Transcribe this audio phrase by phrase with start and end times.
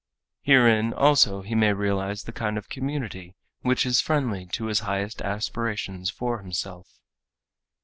[0.41, 5.21] Herein also he may realize the kind of community which is friendly to his highest
[5.21, 6.97] aspirations for himself.